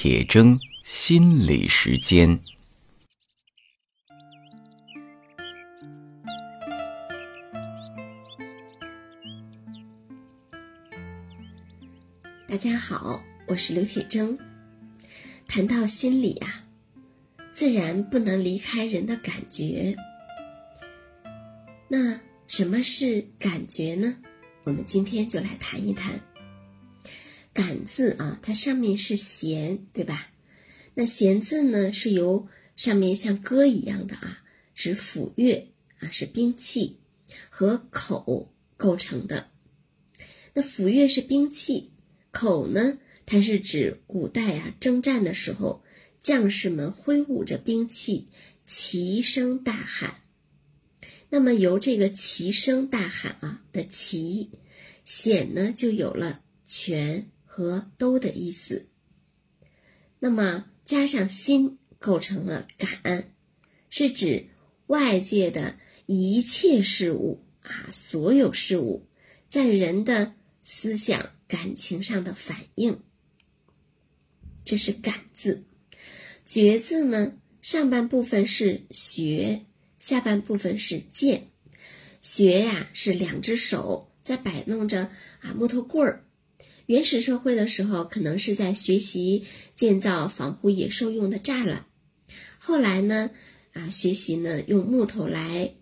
[0.00, 2.38] 铁铮心理时间。
[12.46, 14.38] 大家好，我是刘铁铮。
[15.48, 16.64] 谈到心理啊，
[17.52, 19.96] 自然不能离开人的感觉。
[21.88, 24.16] 那什么是感觉呢？
[24.62, 26.20] 我们今天就来谈一谈。
[27.58, 30.30] 感字啊，它上面是弦，对吧？
[30.94, 32.46] 那弦字呢，是由
[32.76, 34.44] 上面像戈一样的啊，
[34.76, 35.64] 指斧钺
[35.98, 36.98] 啊，是兵器
[37.50, 39.48] 和口构成的。
[40.54, 41.90] 那斧钺是兵器，
[42.30, 45.82] 口呢，它是指古代啊征战的时候，
[46.20, 48.28] 将士们挥舞着兵器，
[48.68, 50.20] 齐声大喊。
[51.28, 54.50] 那么由这个齐声大喊啊的齐，
[55.04, 57.26] 显呢就有了全。
[57.58, 58.86] 和都的意思，
[60.20, 63.32] 那么加上心，构成了感，
[63.90, 64.46] 是指
[64.86, 69.08] 外界的一切事物啊，所有事物
[69.48, 73.00] 在人的思想感情上的反应，
[74.64, 75.64] 这是感字。
[76.44, 79.66] 觉字呢，上半部分是学，
[79.98, 81.48] 下半部分是见。
[82.20, 86.24] 学呀，是两只手在摆弄着啊木头棍儿。
[86.88, 89.44] 原始社会的时候，可能是在学习
[89.74, 91.84] 建造防护野兽用的栅栏。
[92.58, 93.30] 后来呢，
[93.74, 95.74] 啊，学习呢用木头来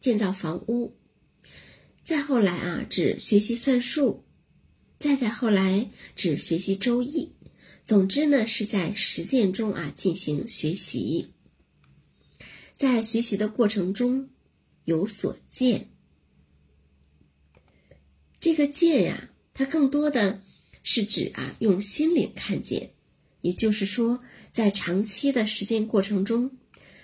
[0.00, 0.94] 建造房屋。
[2.04, 4.26] 再后来啊，只学习算术。
[4.98, 7.32] 再再后来，只学习周易。
[7.82, 11.30] 总之呢，是在实践中啊进行学习。
[12.74, 14.28] 在学习的过程中
[14.84, 15.88] 有所见。
[18.40, 20.42] 这个见呀，它更多的。
[20.82, 22.90] 是指啊，用心灵看见，
[23.40, 26.50] 也就是说，在长期的实践过程中，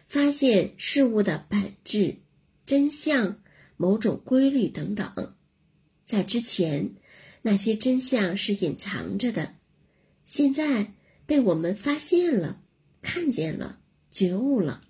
[0.08, 2.16] 发现事物的本质、
[2.64, 3.40] 真相、
[3.76, 5.34] 某种规律等等。
[6.04, 6.94] 在之前，
[7.42, 9.54] 那些真相是隐藏着的，
[10.24, 10.94] 现在
[11.26, 12.62] 被我们发现了、
[13.02, 13.80] 看见了、
[14.10, 14.82] 觉悟了。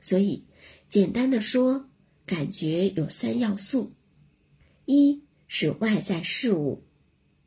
[0.00, 0.44] 所以，
[0.90, 1.88] 简单的说，
[2.26, 3.92] 感觉有三要素：
[4.84, 6.84] 一是外在事物。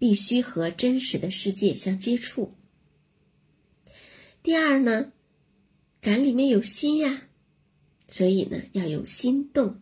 [0.01, 2.55] 必须和真实的世界相接触。
[4.41, 5.11] 第二呢，
[6.01, 7.21] 感里面有心呀，
[8.07, 9.79] 所以呢要有心动。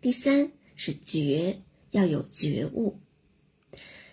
[0.00, 1.60] 第三是觉，
[1.90, 3.00] 要有觉悟。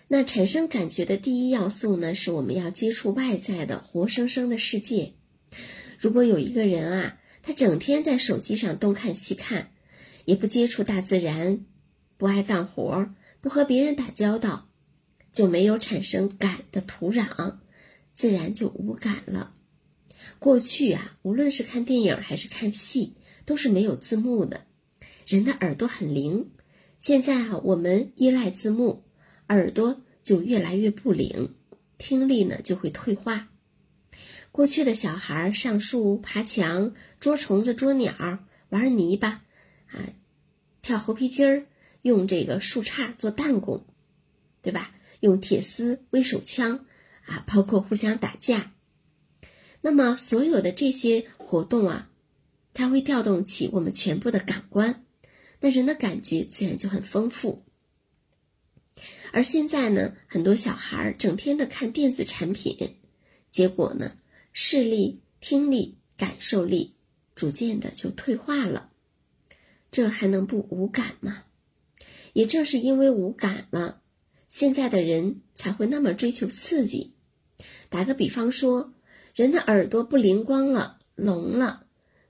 [0.06, 5.14] 那产生感觉的第一要素呢，是我们要接触外在的活生生的世界。
[5.98, 9.72] 如果有一个人啊，他整天在手机上东看西看，
[10.26, 11.64] 也不接触大自然，
[12.18, 14.67] 不爱干活，不和别人打交道。
[15.38, 17.58] 就没有产生感的土壤，
[18.12, 19.54] 自然就无感了。
[20.40, 24.66] 过去啊，无论是看电影还是看戏，都是没有字幕的，
[25.28, 26.50] 人的耳朵很灵。
[26.98, 29.04] 现在啊，我们依赖字幕，
[29.46, 31.54] 耳朵就越来越不灵，
[31.98, 33.48] 听力呢就会退化。
[34.50, 39.44] 过去的小孩上树、爬墙、捉虫子、捉鸟、玩泥巴，
[39.86, 40.02] 啊，
[40.82, 41.66] 跳猴皮筋儿，
[42.02, 43.86] 用这个树杈做弹弓，
[44.62, 44.96] 对吧？
[45.20, 46.86] 用铁丝为手枪，
[47.24, 48.72] 啊，包括互相打架。
[49.80, 52.10] 那么所有的这些活动啊，
[52.74, 55.04] 它会调动起我们全部的感官，
[55.60, 57.64] 那人的感觉自然就很丰富。
[59.32, 62.96] 而现在呢，很多小孩儿整天的看电子产品，
[63.52, 64.16] 结果呢，
[64.52, 66.96] 视力、听力、感受力
[67.36, 68.90] 逐渐的就退化了。
[69.92, 71.44] 这还能不无感吗？
[72.32, 74.02] 也正是因为无感了。
[74.48, 77.12] 现在的人才会那么追求刺激。
[77.90, 78.94] 打个比方说，
[79.34, 81.86] 人的耳朵不灵光了，聋了，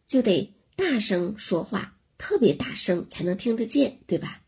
[0.06, 4.43] 就得大声说话，特别大声才能听得见，对吧？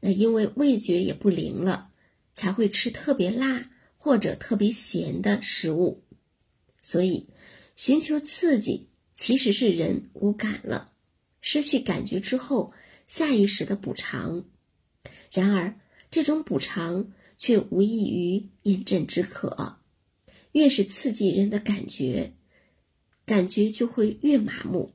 [0.00, 1.90] 那因为味觉也不灵了，
[2.34, 6.02] 才会吃特别辣或者特别咸的食物。
[6.82, 7.28] 所以，
[7.76, 10.92] 寻求刺激其实是人无感了，
[11.40, 12.72] 失去感觉之后
[13.06, 14.44] 下意识的补偿。
[15.30, 15.78] 然而。
[16.12, 19.78] 这种补偿却无异于饮鸩止渴，
[20.52, 22.34] 越是刺激人的感觉，
[23.24, 24.92] 感觉就会越麻木。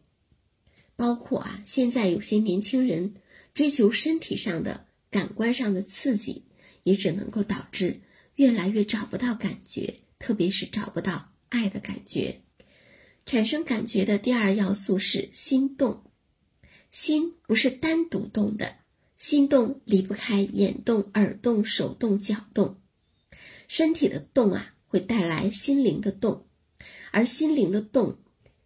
[0.95, 3.15] 包括啊，现在有些年轻人
[3.55, 6.43] 追求身体上的、感官上的刺激，
[6.83, 7.99] 也只能够导致
[8.35, 12.41] 越来越找不到感觉，特别是找不到爱的感觉。
[13.25, 16.03] 产生感觉的第二要素是心动，
[16.91, 18.75] 心不是单独动的。
[19.17, 22.79] 心动离不开眼动、耳动、手动、脚动，
[23.67, 26.45] 身体的动啊，会带来心灵的动。
[27.11, 28.17] 而心灵的动，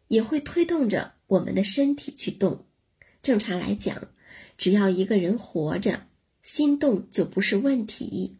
[0.07, 2.65] 也会推动着我们的身体去动。
[3.23, 4.09] 正常来讲，
[4.57, 6.07] 只要一个人活着，
[6.43, 8.37] 心动就不是问题，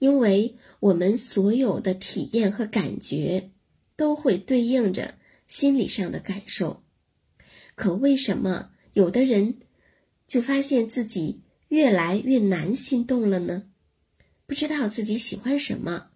[0.00, 3.50] 因为我们所有的体验和感觉，
[3.96, 5.14] 都会对应着
[5.46, 6.82] 心理上的感受。
[7.76, 9.58] 可为什么有的人
[10.28, 13.64] 就发现自己越来越难心动了呢？
[14.46, 16.10] 不知道自己喜欢什么，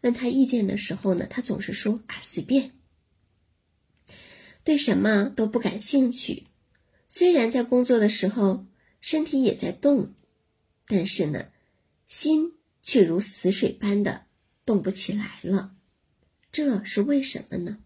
[0.00, 2.72] 问他意见的时候呢，他总是说啊随便，
[4.64, 6.46] 对什么都不感兴趣。
[7.08, 8.66] 虽然在工作的时候
[9.00, 10.14] 身体也在动，
[10.86, 11.46] 但是呢，
[12.08, 14.24] 心却如死水般的
[14.64, 15.76] 动不起来了。
[16.50, 17.78] 这是为什么呢？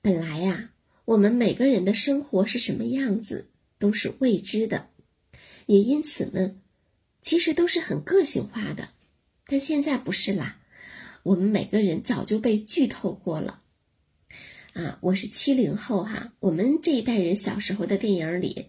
[0.00, 0.70] 本来呀。
[1.04, 3.48] 我们每个人的生活是什么样子
[3.82, 4.88] 都是未知的，
[5.66, 6.54] 也因此呢，
[7.20, 8.90] 其实都是很个性化的。
[9.44, 10.60] 但现在不是啦，
[11.24, 13.60] 我们每个人早就被剧透过了。
[14.74, 18.68] 啊，我是七零后哈，我们这一代人小时候的电影里，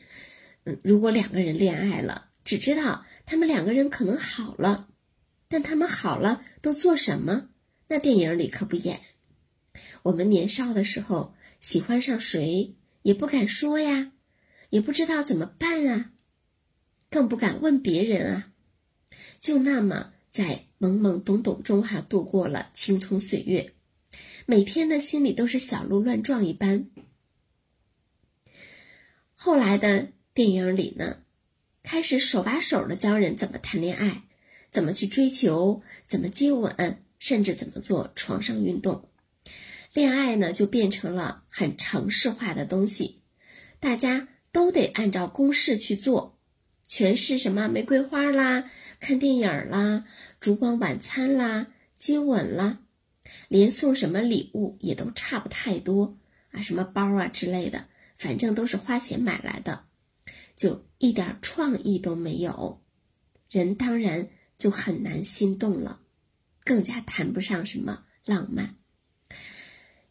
[0.63, 4.87] 嗯，如果两个人恋爱了，只知道他们两个人可能好了，
[5.47, 7.49] 但他们好了都做什么？
[7.87, 8.99] 那电影里可不演。
[10.01, 11.35] 我们年少的时候。
[11.63, 14.11] 喜欢上谁也不敢说呀，
[14.73, 16.09] 也不知道怎么办啊，
[17.11, 18.51] 更不敢问别人啊，
[19.39, 23.75] 就那么在懵懵懂懂中哈度过了青葱岁月，
[24.47, 26.87] 每天的心里都是小鹿乱撞一般。
[29.35, 31.17] 后来的电影里呢，
[31.83, 34.23] 开始手把手的教人怎么谈恋爱，
[34.71, 39.07] 怎么去追求，怎么接吻，甚至怎么做床上运动。
[39.93, 43.21] 恋爱呢，就变成了很程式化的东西，
[43.79, 46.39] 大家都得按照公式去做，
[46.87, 48.69] 全是什么玫瑰花啦、
[49.01, 50.05] 看电影啦、
[50.39, 51.67] 烛光晚餐啦、
[51.99, 52.79] 接吻啦，
[53.49, 56.17] 连送什么礼物也都差不太多
[56.51, 59.85] 啊，什么包啊之类的，反正都是花钱买来的，
[60.55, 62.81] 就一点创意都没有，
[63.49, 64.29] 人当然
[64.59, 65.99] 就很难心动了，
[66.63, 68.75] 更加谈不上什么浪漫。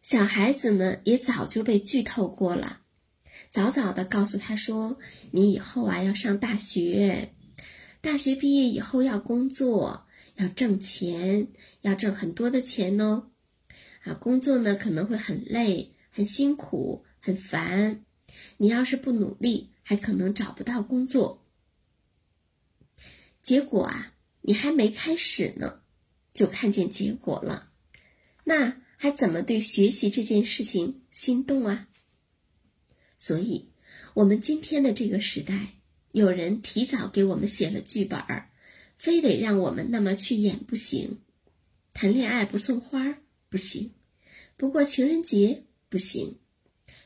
[0.03, 2.81] 小孩子呢，也早就被剧透过了，
[3.53, 4.99] 早早的告诉他说
[5.31, 7.35] ：“你以后啊要上大学，
[8.01, 10.07] 大学毕业以后要工作，
[10.37, 11.49] 要挣钱，
[11.83, 13.31] 要挣很多的钱哦。
[14.05, 18.07] 啊，工作呢可能会很累、很辛苦、很烦。
[18.57, 21.45] 你要是不努力，还可能找不到工作。
[23.43, 25.83] 结果啊，你还没开始呢，
[26.33, 27.69] 就看见结果了。
[28.45, 31.89] 那。”还怎么对学习这件事情心动啊？
[33.23, 33.69] 所以，
[34.15, 35.69] 我们今天的这个时代，
[36.11, 38.51] 有人提早给我们写了剧本儿，
[38.99, 41.21] 非得让我们那么去演不行。
[41.95, 43.17] 谈恋爱不送花
[43.49, 43.93] 不行，
[44.57, 46.41] 不过情人节不行，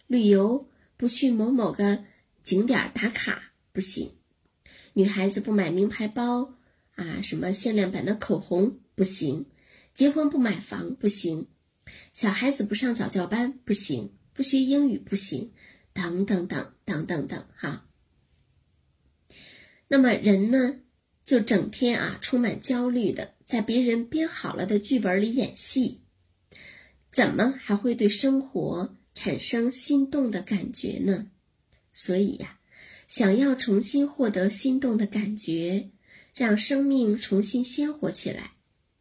[0.06, 2.02] 旅游不去某某个
[2.42, 4.12] 景点打卡不行，
[4.94, 6.54] 女孩子不买名牌包
[6.94, 9.44] 啊，什么限量版的口红不行，
[9.94, 11.48] 结婚不买房不行。
[12.14, 15.52] 小孩子不上早教班不行，不学英语不行，
[15.96, 17.88] 等等等等等等哈。
[19.88, 20.80] 那么人呢，
[21.24, 26.02] 就整天啊充满焦虑的，在别人编好了的剧本里演戏，
[27.10, 31.30] 怎么还会对生活产生心动的感觉呢？
[31.94, 32.58] 所以呀，
[33.08, 35.90] 想要重新获得心动的感觉，
[36.34, 38.52] 让生命重新鲜活起来，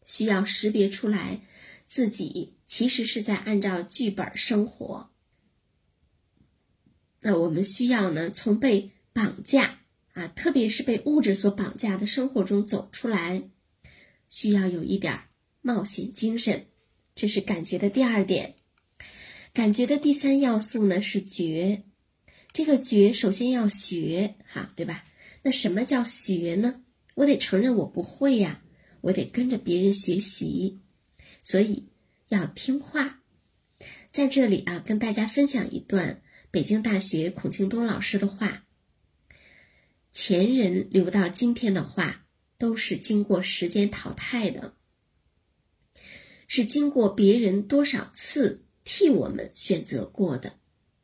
[0.06, 1.42] 需要识别出来
[1.86, 2.54] 自己。
[2.68, 5.12] 其实是在按照剧本生活。
[7.27, 9.79] 那我们需要呢，从被绑架
[10.13, 13.41] 啊，特别是被物质所绑架的生活中走出来，
[14.29, 15.22] 需要有一点
[15.62, 16.67] 冒险精神。
[17.15, 18.53] 这是感觉的第二点。
[19.53, 21.82] 感觉的第三要素呢是觉。
[22.53, 25.03] 这个觉首先要学哈，对吧？
[25.41, 26.84] 那什么叫学呢？
[27.15, 28.62] 我得承认我不会呀，
[29.01, 30.79] 我得跟着别人学习，
[31.41, 31.88] 所以。
[32.27, 33.22] 要听话，
[34.12, 36.22] 在这里啊，跟大家分享一段
[36.56, 38.64] 北京大学孔庆东老师的话：
[40.14, 42.26] 前人留到今天的话，
[42.58, 44.74] 都是经过时间淘汰的，
[46.48, 50.54] 是经过别人多少次替我们选择过的。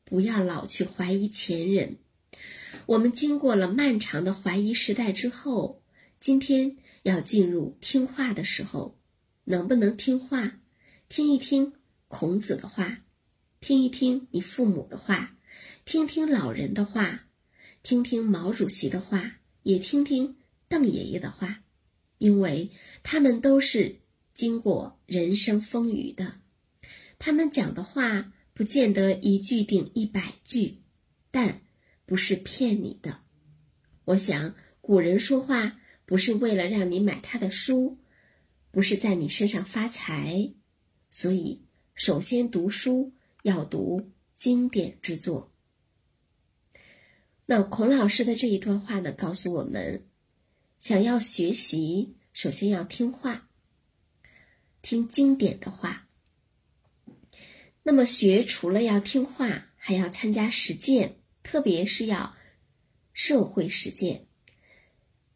[0.05, 1.97] 不要老去怀疑前人。
[2.85, 5.83] 我们经过了漫长的怀疑时代之后，
[6.21, 8.97] 今天要进入听话的时候，
[9.43, 10.61] 能不能听话？
[11.09, 11.73] 听一听
[12.07, 13.03] 孔子的话，
[13.59, 15.35] 听一听你父母的话，
[15.83, 17.27] 听听老人的话，
[17.81, 21.63] 听听毛主席的话，也听听邓爷爷的话，
[22.19, 22.69] 因为
[23.03, 23.99] 他们都是
[24.35, 26.39] 经过人生风雨的，
[27.17, 30.77] 他们讲的话不见得一句顶一百句，
[31.31, 31.61] 但
[32.05, 33.19] 不是骗你的。
[34.05, 37.97] 我想古人说话不是为了让你买他的书，
[38.69, 40.53] 不是在你身上发财，
[41.09, 45.50] 所以首先读书要读经典之作。
[47.53, 50.05] 那孔老师的这一段话呢，告诉我们，
[50.79, 53.49] 想要学习，首先要听话，
[54.81, 56.07] 听经典的话。
[57.83, 62.33] 那么学除了要听话，还要参加实践，特别是要
[63.11, 64.27] 社会实践。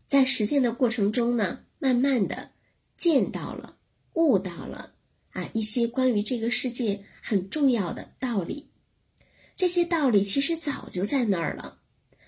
[0.07, 2.51] 在实践的过程中呢，慢慢的
[2.97, 3.77] 见到了、
[4.13, 4.93] 悟到了
[5.31, 8.69] 啊一些关于这个世界很重要的道理。
[9.57, 11.81] 这些道理其实早就在那儿了。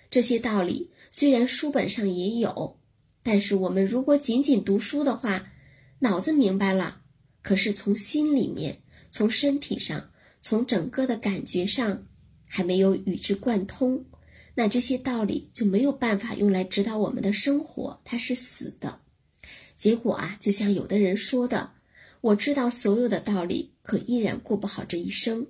[0.09, 2.79] 这些道理虽然书本上也有，
[3.23, 5.51] 但是我们如果仅仅读书的话，
[5.99, 7.01] 脑子明白了，
[7.41, 8.79] 可是从心里面。
[9.09, 10.11] 从身体上，
[10.41, 12.05] 从整个的感觉上，
[12.45, 14.05] 还没有与之贯通，
[14.53, 18.99] 那这些道理就没有办法用来指导我们的生活，它是死的。
[19.77, 21.71] 结果啊，就像有的人说的
[22.21, 25.47] ：“我知道所有的道理，可依然过不好这一生。”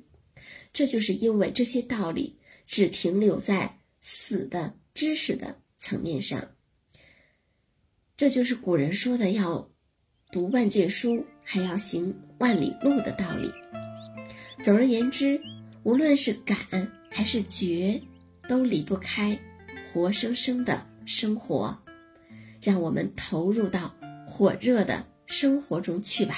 [0.71, 2.37] 这就是因为这些道理
[2.67, 3.76] 只停留在
[4.09, 6.55] 死的知识的层面上。
[8.15, 9.69] 这就是古人说的要。
[10.29, 13.49] 读万卷书，还要行万里路的道理。
[14.61, 15.39] 总而言之，
[15.83, 16.57] 无论是感
[17.09, 18.01] 还是觉，
[18.47, 19.39] 都离不开
[19.93, 21.77] 活生生的生活。
[22.61, 23.95] 让我们投入到
[24.27, 26.35] 火热的生活中去吧。